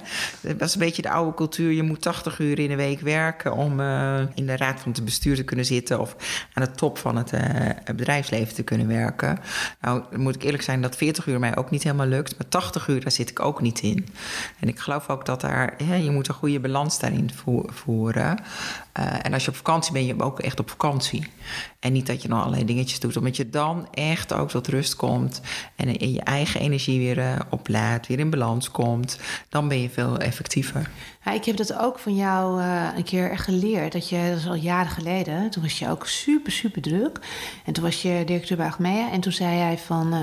[0.40, 1.72] Dat is een beetje de oude cultuur.
[1.72, 5.04] Je moet 80 uur in de week werken om eh, in de raad van het
[5.04, 6.00] bestuur te kunnen zitten...
[6.00, 6.16] of
[6.52, 9.38] aan de top van het eh, bedrijfsleven te kunnen werken.
[9.80, 12.38] Nou, moet ik eerlijk zijn dat 40 uur mij ook niet helemaal lukt.
[12.38, 14.06] Maar 80 uur, daar zit ik ook niet in.
[14.60, 15.74] En ik geloof ook dat daar...
[16.02, 18.38] je moet een goede balans daarin vo- voeren.
[18.92, 21.26] Eh, en als je op vakantie bent, je ook echt op vakantie.
[21.80, 24.96] En niet dat je dan allerlei dingetjes doet, omdat je dan echt ook tot rust
[24.96, 25.40] komt
[25.76, 29.18] en in je eigen energie weer eh, oplaadt, weer in balans komt.
[29.48, 30.90] Dan ben je veel effectiever.
[31.34, 33.92] Ik heb dat ook van jou eh, een keer geleerd.
[33.92, 37.18] Dat je, dat is al jaren geleden, toen was je ook super, super druk.
[37.64, 39.10] En toen was je directeur bij Achmea.
[39.10, 40.14] En toen zei hij van,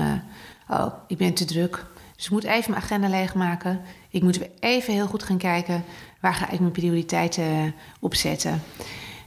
[0.68, 1.86] oh, ik ben te druk.
[2.16, 3.80] Dus ik moet even mijn agenda leegmaken.
[4.10, 5.84] Ik moet even heel goed gaan kijken...
[6.20, 7.62] waar ga ik mijn prioriteiten eh,
[8.00, 8.62] op zetten.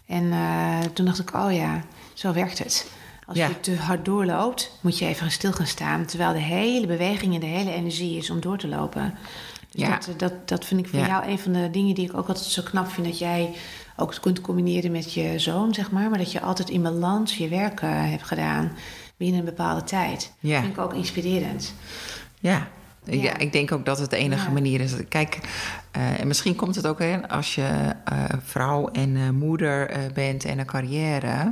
[0.07, 2.91] En eh, toen dacht ik, oh ja, zo werkt het.
[3.27, 3.47] Als Ja.
[3.47, 6.05] je te hard doorloopt, moet je even stil gaan staan.
[6.05, 9.13] Terwijl de hele beweging en de hele energie is om door te lopen.
[9.71, 9.89] Dus Ja.
[10.05, 11.07] dat, dat, dat vind ik Ja.
[11.07, 13.07] jou een van de dingen die ik ook altijd zo knap vind.
[13.07, 13.53] Dat jij
[13.97, 16.09] ook kunt combineren met je zoon, zeg maar.
[16.09, 18.71] Maar dat je altijd in balans je werk eh, hebt gedaan
[19.17, 20.33] binnen een bepaalde tijd.
[20.39, 20.51] Ja.
[20.53, 21.73] Dat vind ik ook inspirerend.
[22.39, 22.67] Ja.
[23.05, 23.37] Ja.
[23.37, 24.93] Ik denk ook dat het de enige manier is.
[25.09, 25.39] Kijk,
[25.93, 30.45] eh, en misschien komt het ook hè, als je eh, vrouw en eh, moeder bent
[30.45, 31.51] en een carrière,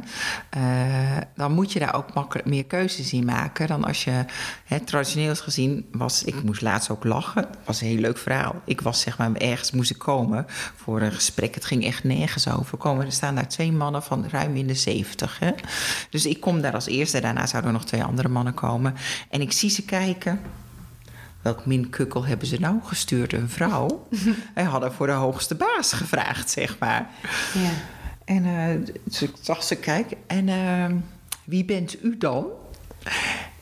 [1.35, 4.25] dan moet je daar ook makkelijk meer keuzes in maken dan als je
[4.65, 6.23] hè, traditioneel gezien was.
[6.23, 7.41] Ik moest laatst ook lachen.
[7.41, 8.55] Het was een heel leuk verhaal.
[8.65, 11.55] Ik was zeg maar ergens moest ik komen voor een gesprek.
[11.55, 12.77] Het ging echt nergens over.
[12.77, 15.39] Komen er staan daar twee mannen van ruim in de zeventig.
[16.09, 17.19] Dus ik kom daar als eerste.
[17.19, 18.95] Daarna zouden er nog twee andere mannen komen.
[19.29, 20.39] En ik zie ze kijken.
[21.41, 23.33] Welk minkukkel hebben ze nou gestuurd?
[23.33, 24.07] Een vrouw?
[24.55, 27.09] Wij hadden voor de hoogste baas gevraagd, zeg maar.
[27.53, 27.71] Ja.
[28.25, 30.17] En eh, ze zag ze kijken.
[30.27, 30.95] En eh,
[31.43, 32.45] wie bent u dan?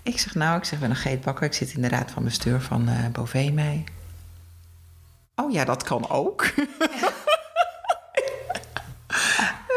[0.03, 1.45] Ik zeg, nou, ik zeg, ik ben een geetbakker.
[1.45, 3.83] Ik zit in de raad van bestuur van eh Bovee mij.
[5.35, 6.45] Oh ja, dat kan ook.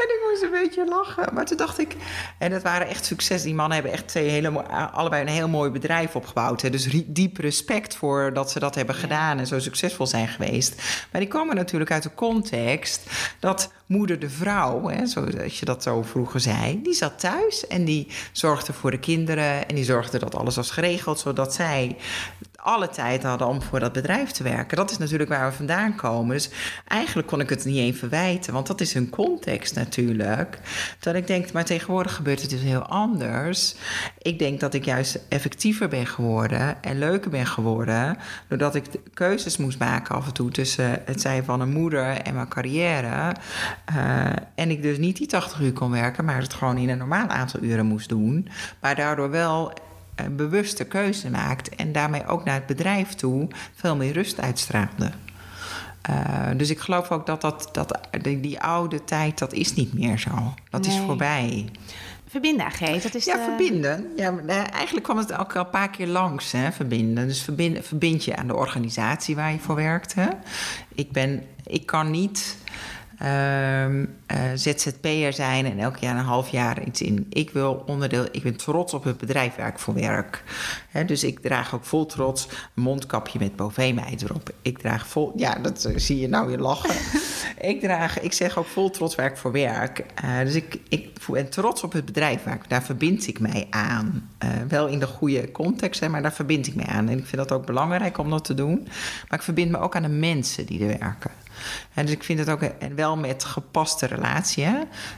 [0.02, 1.34] En ik moest een beetje lachen.
[1.34, 1.96] Maar toen dacht ik...
[2.38, 3.42] En dat waren echt succes.
[3.42, 4.60] Die mannen hebben echt twee hele, mo-
[4.92, 6.62] allebei een heel mooi bedrijf opgebouwd.
[6.62, 6.70] Hè.
[6.70, 9.38] Dus diep respect voor dat ze dat hebben gedaan...
[9.38, 10.82] en zo succesvol zijn geweest.
[11.12, 13.10] Maar die komen natuurlijk uit de context...
[13.40, 16.82] dat moeder de vrouw, hè, zoals je dat zo vroeger zei...
[16.82, 19.68] die zat thuis en die zorgde voor de kinderen...
[19.68, 21.18] en die zorgde dat alles was geregeld...
[21.18, 21.96] zodat zij
[22.62, 24.76] alle tijd hadden om voor dat bedrijf te werken.
[24.76, 26.34] Dat is natuurlijk waar we vandaan komen.
[26.34, 26.50] Dus
[26.86, 30.58] eigenlijk kon ik het niet eens verwijten, want dat is hun context natuurlijk.
[31.00, 33.74] Dat ik denk, maar tegenwoordig gebeurt het dus heel anders.
[34.18, 39.56] Ik denk dat ik juist effectiever ben geworden en leuker ben geworden, doordat ik keuzes
[39.56, 43.34] moest maken af en toe tussen het zijn van een moeder en mijn carrière.
[43.84, 46.98] Eh, en ik dus niet die 80 uur kon werken, maar het gewoon in een
[46.98, 48.48] normaal aantal uren moest doen.
[48.80, 49.72] Maar daardoor wel
[50.14, 55.10] een bewuste keuze maakt en daarmee ook naar het bedrijf toe veel meer rust uitstraalde.
[56.10, 59.92] Uh, dus ik geloof ook dat, dat, dat die, die, oude tijd, dat is niet
[59.94, 60.54] meer zo.
[60.70, 60.96] Dat nee.
[60.96, 61.68] is voorbij.
[62.28, 63.42] Verbinden, Geet, dat is Ja, de...
[63.42, 64.06] verbinden.
[64.16, 64.36] Ja,
[64.70, 67.26] eigenlijk kwam het ook al een paar keer langs, hè, verbinden.
[67.26, 70.14] Dus verbind, verbind je aan de organisatie waar je voor werkt.
[70.14, 70.28] Hè.
[70.94, 72.56] Ik, ben, ik kan niet
[74.32, 77.26] uh, ZZP'er zijn en elk jaar een half jaar iets in.
[77.28, 80.42] Ik wil onderdeel, ik ben trots op het bedrijf waar ik voor werk.
[81.06, 84.50] dus ik draag ook vol trots een mondkapje met Bovee-meid erop.
[84.62, 86.94] Ik draag vol, ja, dat uh, zie je nou weer lachen.
[87.70, 90.04] ik draag, ik zeg ook vol trots waar ik voor werk.
[90.24, 93.66] Uh, dus ik, ik ben trots op het bedrijf waar ik, daar verbind ik mij
[93.70, 94.30] aan.
[94.68, 97.08] Wel in de goede context, hè, maar daar verbind ik mij aan.
[97.08, 98.88] En ik vind dat ook belangrijk om dat te doen.
[99.28, 101.30] Maar ik verbind me ook aan de mensen die er werken.
[101.94, 102.60] En dus ik vind het ook
[102.94, 104.08] wel met gepaste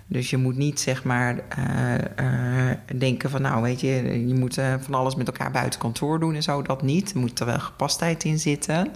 [0.07, 4.59] Dus je moet niet zeg maar uh, uh, denken van nou weet je, je moet
[4.59, 6.63] uh, van alles met elkaar buiten kantoor doen en zo.
[6.63, 7.13] Dat niet.
[7.13, 8.91] Er moet er wel gepastheid in zitten.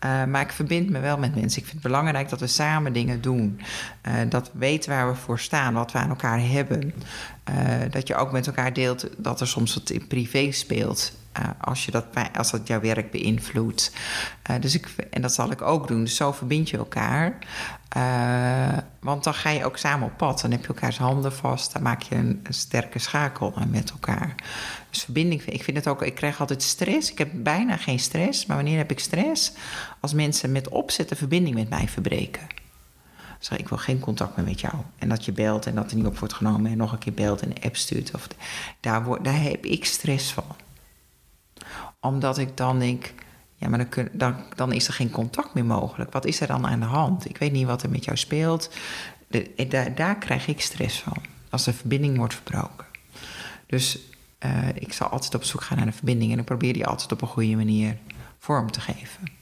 [0.00, 1.58] maar ik verbind me wel met mensen.
[1.58, 3.60] Ik vind het belangrijk dat we samen dingen doen.
[4.28, 6.94] dat we weten waar we voor staan, wat we aan elkaar hebben.
[7.90, 11.12] dat je ook met elkaar deelt dat er soms wat in privé speelt.
[11.60, 12.06] Als, je dat,
[12.36, 13.92] als dat jouw werk beïnvloedt.
[14.60, 16.04] Dus ik, en dat zal ik ook doen.
[16.04, 17.38] Dus zo verbind je elkaar.
[17.96, 20.40] Uh, want dan ga je ook samen op pad.
[20.40, 21.72] Dan heb je elkaars handen vast.
[21.72, 24.34] Dan maak je een, sterke schakel met elkaar.
[24.90, 26.02] Dus verbinding, ik vind het ook...
[26.02, 27.10] Ik krijg altijd stress.
[27.10, 28.46] Ik heb bijna geen stress.
[28.46, 29.52] Maar wanneer heb ik stress?
[30.00, 32.46] Als mensen met opzet de verbinding met mij verbreken.
[33.38, 34.74] Zeg, ik wil geen contact meer met jou.
[34.98, 36.70] En dat je belt en dat er niet op wordt genomen...
[36.70, 38.14] en nog een keer belt en een app stuurt.
[38.14, 38.28] Of,
[38.80, 40.44] daar, daar heb ik stress van
[42.06, 43.12] omdat ik dan denk,
[43.56, 46.12] ja, maar dan, dan, dan is er geen contact meer mogelijk.
[46.12, 47.28] Wat is er dan aan de hand?
[47.28, 48.70] Ik weet niet wat er met jou speelt.
[49.28, 51.16] De, daar, daar krijg ik stress van.
[51.50, 52.86] Als de verbinding wordt verbroken.
[53.66, 53.98] Dus
[54.44, 56.32] uh, ik zal altijd op zoek gaan naar een verbinding.
[56.32, 57.96] En ik probeer die altijd op een goede manier
[58.38, 59.32] vorm te geven.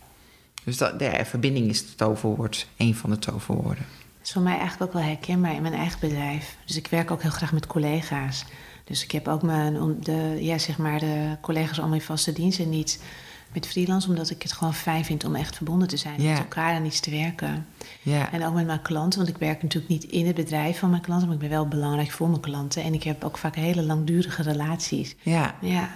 [0.64, 3.86] Dus dat, de verbinding is het toverwoord, een van de toverwoorden.
[4.18, 6.56] Dat is voor mij eigenlijk ook wel herkenbaar in mijn eigen bedrijf.
[6.66, 8.44] Dus ik werk ook heel graag met collega's.
[8.84, 12.58] Dus ik heb ook mijn, de, ja, zeg maar de collega's allemaal in vaste dienst
[12.58, 13.02] en niet
[13.54, 16.74] met freelance, omdat ik het gewoon fijn vind om echt verbonden te zijn, met elkaar
[16.74, 17.66] en iets te werken.
[18.02, 18.32] Ja.
[18.32, 21.02] En ook met mijn klanten, want ik werk natuurlijk niet in het bedrijf van mijn
[21.02, 22.82] klanten, maar ik ben wel belangrijk voor mijn klanten.
[22.82, 25.16] En ik heb ook vaak hele langdurige relaties.
[25.22, 25.54] Ja.
[25.60, 25.88] ja.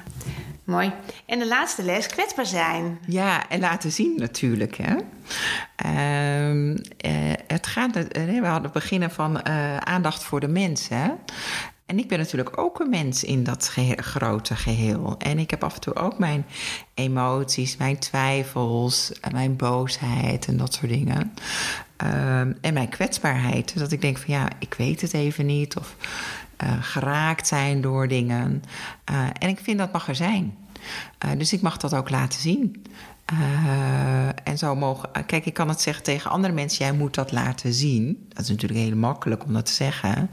[0.64, 0.92] Mooi.
[1.26, 2.98] En de laatste les, kwetsbaar zijn.
[3.06, 4.76] Ja, en laten zien natuurlijk.
[4.76, 4.96] Hè?
[5.86, 6.76] Uh, uh,
[7.46, 10.88] het gaat, uh, we hadden beginnen van uh, aandacht voor de mens.
[11.88, 15.14] En ik ben natuurlijk ook een mens in dat grote geheel.
[15.18, 16.46] En ik heb af en toe ook mijn
[16.94, 21.34] emoties, mijn twijfels, mijn boosheid en dat soort dingen.
[22.04, 23.78] Um, en mijn kwetsbaarheid.
[23.78, 25.76] Dat ik denk van ja, ik weet het even niet.
[25.76, 25.96] Of
[26.64, 28.64] uh, geraakt zijn door dingen.
[29.10, 30.56] Uh, en ik vind dat mag er zijn.
[31.36, 32.84] Dus ik mag dat ook laten zien.
[34.44, 35.10] En zo mogen.
[35.26, 38.26] Kijk, ik kan het zeggen tegen andere mensen: jij moet dat laten zien.
[38.28, 40.30] Dat is natuurlijk heel makkelijk om dat te zeggen.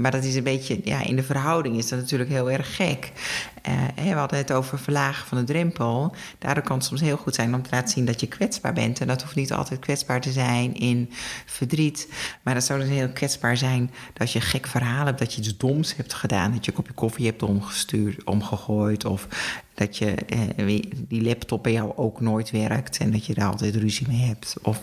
[0.00, 3.12] Maar dat is een beetje, ja, in de verhouding is dat natuurlijk heel erg gek.
[3.68, 6.14] Uh, we hadden het over verlagen van de drempel.
[6.38, 9.00] Daardoor kan het soms heel goed zijn om te laten zien dat je kwetsbaar bent.
[9.00, 11.10] En dat hoeft niet altijd kwetsbaar te zijn in
[11.46, 12.08] verdriet.
[12.42, 15.56] Maar dat zou dus heel kwetsbaar zijn dat je gek verhaal hebt, dat je iets
[15.56, 16.52] doms hebt gedaan.
[16.52, 19.04] Dat je een kopje koffie hebt omgestuurd, omgegooid.
[19.04, 19.28] Of
[19.78, 23.74] dat je, eh, die laptop bij jou ook nooit werkt en dat je daar altijd
[23.74, 24.56] ruzie mee hebt.
[24.62, 24.80] Of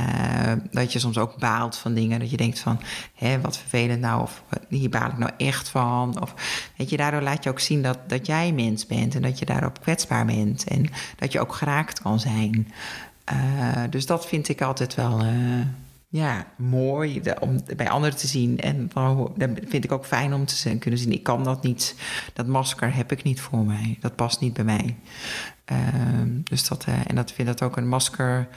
[0.00, 2.80] uh, dat je soms ook baalt van dingen, dat je denkt van,
[3.14, 6.20] hé, wat vervelend nou, of hier baal ik nou echt van.
[6.20, 6.34] Of
[6.76, 9.44] weet je, daardoor laat je ook zien dat, dat jij mens bent en dat je
[9.44, 10.86] daarop kwetsbaar bent en
[11.16, 12.72] dat je ook geraakt kan zijn.
[13.32, 15.24] Uh, dus dat vind ik altijd wel
[16.12, 18.60] ja, mooi de, om bij anderen te zien.
[18.60, 18.90] En
[19.36, 21.12] dan vind ik ook fijn om te kunnen zien.
[21.12, 21.94] Ik kan dat niet.
[22.32, 23.96] Dat masker heb ik niet voor mij.
[24.00, 24.96] Dat past niet bij mij.
[25.72, 25.78] Uh,
[26.44, 28.48] dus dat, uh, en dat vind dat ook een masker.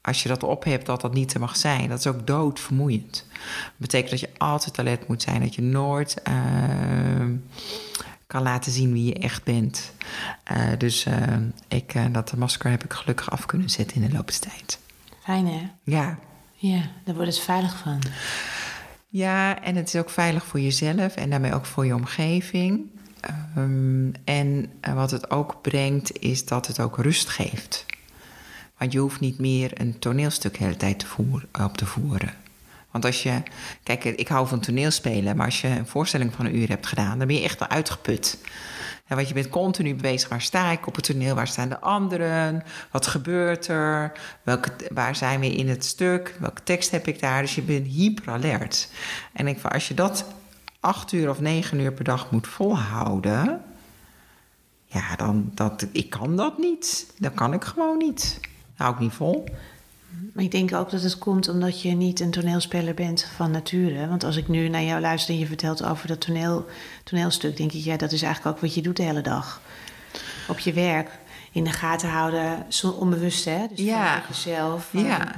[0.00, 1.88] Als je dat op hebt, dat dat niet te mag zijn.
[1.88, 3.26] Dat is ook doodvermoeiend.
[3.32, 5.40] Dat betekent dat je altijd alert moet zijn.
[5.40, 6.34] Dat je nooit uh,
[8.32, 9.92] kan laten zien wie je echt bent.
[10.78, 11.06] dus
[11.68, 14.78] ik, dat masker heb ik gelukkig af kunnen zetten in de loop tijd.
[15.22, 15.68] Fijn hè?
[15.82, 16.18] Ja.
[16.54, 18.02] Ja, daar wordt het veilig van.
[19.08, 22.90] Ja, en het is ook veilig voor jezelf en daarmee ook voor je omgeving.
[23.56, 27.86] Um, en wat het ook brengt, is dat het ook rust geeft.
[28.78, 31.06] Want je hoeft niet meer een toneelstuk de hele tijd te
[31.64, 32.34] op te voeren.
[32.92, 33.42] Want als je,
[33.82, 37.18] kijk, ik hou van toneelspelen, maar als je een voorstelling van een uur hebt gedaan,
[37.18, 38.38] dan ben je echt wel uitgeput.
[39.08, 40.28] Want je bent continu bezig.
[40.28, 41.34] Waar sta ik op het toneel?
[41.34, 42.62] Waar staan de anderen?
[42.90, 44.12] Wat gebeurt er?
[44.42, 46.36] Welke, waar zijn we in het stuk?
[46.38, 47.40] Welke tekst heb ik daar?
[47.40, 48.88] Dus je bent hyperalert.
[49.32, 50.24] En ik, als je dat
[50.80, 53.62] acht uur of negen uur per dag moet volhouden,
[54.86, 57.12] ja, dan dat, ik kan dat niet.
[57.18, 58.40] Dat kan ik gewoon niet.
[58.76, 59.44] Hou ik niet vol.
[60.32, 64.08] Maar ik denk ook dat het komt omdat je niet een toneelspeler bent van nature.
[64.08, 66.66] Want als ik nu naar jou luister en je vertelt over dat toneel,
[67.04, 69.60] toneelstuk, denk ik, ja, dat is eigenlijk ook wat je doet de hele dag.
[70.48, 71.10] Op je werk,
[71.52, 73.66] in de gaten houden, zo onbewust, hè?
[73.74, 74.14] Dus Ja.
[74.14, 74.88] van jezelf.
[74.90, 75.34] van, Ja.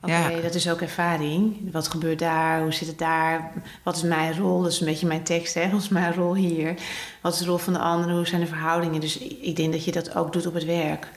[0.00, 0.40] Oké, Ja.
[0.40, 1.72] dat is ook ervaring.
[1.72, 2.60] Wat gebeurt daar?
[2.62, 3.52] Hoe zit het daar?
[3.82, 4.62] Wat is mijn rol?
[4.62, 5.70] Dat is een beetje mijn tekst, hè?
[5.70, 6.74] Wat is mijn rol hier?
[7.20, 8.14] Wat is de rol van de anderen?
[8.16, 9.00] Hoe zijn de verhoudingen?
[9.00, 11.08] Dus ik denk dat je dat ook doet op het werk.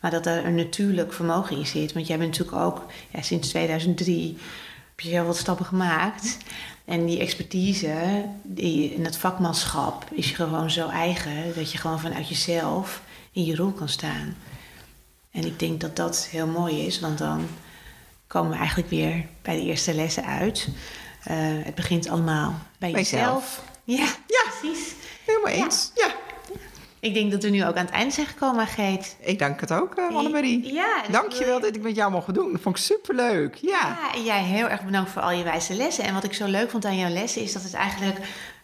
[0.00, 1.92] Maar dat er een natuurlijk vermogen in zit.
[1.92, 4.38] Want jij bent natuurlijk ook ja, sinds 2003
[4.88, 6.36] heb je heel wat stappen gemaakt.
[6.84, 12.00] En die expertise die, en dat vakmanschap is je gewoon zo eigen dat je gewoon
[12.00, 14.36] vanuit jezelf in je rol kan staan.
[15.30, 17.48] En ik denk dat dat heel mooi is, want dan
[18.26, 20.68] komen we eigenlijk weer bij de eerste lessen uit.
[21.24, 23.62] Eh, het begint allemaal bij, Bij jezelf.
[23.84, 24.50] Ja, Ja.
[24.60, 24.92] precies.
[25.26, 25.64] Helemaal Ja.
[25.64, 25.90] eens.
[25.94, 26.14] Ja.
[27.00, 29.16] Ik denk dat we nu ook aan het einde zijn gekomen, Geet.
[29.20, 30.72] Ik dank het ook, uh, Annemarie.
[30.72, 32.52] Ja, dus Dank je wel wil dat ik met jou mocht doen.
[32.52, 33.54] Dat vond ik superleuk.
[33.54, 33.70] Ja.
[33.70, 36.04] Ja, en jij heel erg bedankt voor al je wijze lessen.
[36.04, 38.18] En wat ik zo leuk vond aan jouw lessen is dat het eigenlijk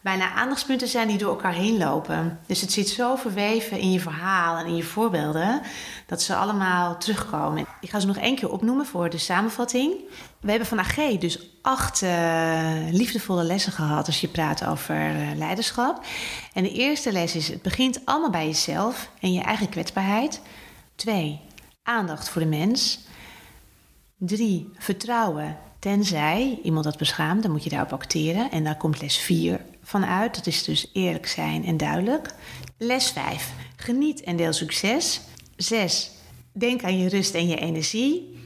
[0.04, 2.40] bijna aandachtspunten zijn die door elkaar heen lopen.
[2.46, 5.62] Dus het zit zo verweven in je verhaal en in je voorbeelden
[6.06, 7.66] dat ze allemaal terugkomen.
[7.80, 9.94] Ik ga ze nog één keer opnoemen voor de samenvatting.
[10.40, 15.36] We hebben van AG dus acht eh, liefdevolle lessen gehad als je praat over eh,
[15.36, 16.04] leiderschap.
[16.52, 20.40] En de eerste les is: het begint allemaal bij jezelf en je eigen kwetsbaarheid.
[20.94, 21.40] Twee,
[21.82, 23.00] aandacht voor de mens.
[24.18, 25.58] Drie, vertrouwen.
[25.84, 28.50] Tenzij iemand dat beschaamt, dan moet je daarop acteren.
[28.50, 30.34] En daar komt les 4 van uit.
[30.34, 32.34] Dat is dus eerlijk zijn en duidelijk.
[32.78, 35.20] Les 5, geniet en deel succes.
[35.56, 36.10] 6,
[36.52, 38.38] denk aan je rust en je energie.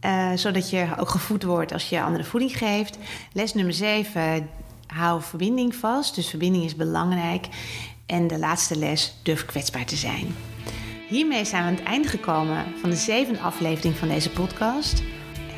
[0.00, 2.98] eh, zodat je ook gevoed wordt als je andere voeding geeft.
[3.32, 4.48] Les nummer 7,
[4.86, 6.14] hou verbinding vast.
[6.14, 7.48] Dus verbinding is belangrijk.
[8.06, 10.36] En de laatste les, durf kwetsbaar te zijn.
[11.08, 15.02] Hiermee zijn we aan het einde gekomen van de zevende aflevering van deze podcast.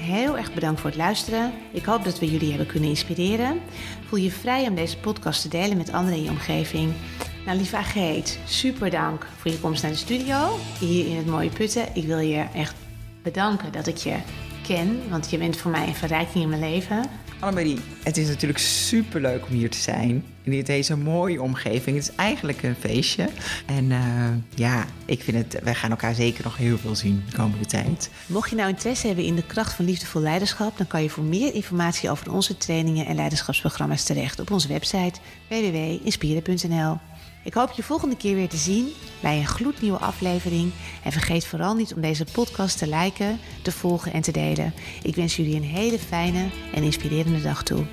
[0.07, 1.53] Heel erg bedankt voor het luisteren.
[1.73, 3.61] Ik hoop dat we jullie hebben kunnen inspireren.
[4.09, 6.93] Voel je vrij om deze podcast te delen met anderen in je omgeving.
[7.47, 10.59] Nou, lieve Ageet, super dank voor je komst naar de studio.
[10.79, 11.87] Hier in het mooie Putten.
[11.95, 12.75] Ik wil je echt
[13.23, 14.17] bedanken dat ik je
[14.67, 15.11] ken.
[15.11, 17.05] Want je bent voor mij een verrijking in mijn leven.
[17.41, 20.25] Annemarie, het is natuurlijk superleuk om hier te zijn.
[20.47, 21.97] In deze mooie omgeving.
[21.97, 23.29] Het is eigenlijk een feestje.
[23.67, 23.99] En uh,
[24.55, 28.11] ja, ik vind het, wij gaan elkaar zeker nog heel veel zien de komende tijd.
[28.27, 31.25] Mocht je nou interesse hebben in de kracht van liefdevol leiderschap, dan kan je voor
[31.25, 36.99] meer informatie over onze trainingen en leiderschapsprogramma's terecht op onze website www.inspire.nl.
[37.45, 38.89] Ik hoop je volgende keer weer te zien
[39.21, 40.73] bij een gloednieuwe aflevering.
[41.05, 44.75] En vergeet vooral niet om deze podcast te liken, te volgen en te delen.
[45.03, 47.85] Ik wens jullie een hele fijne en inspirerende dag toe.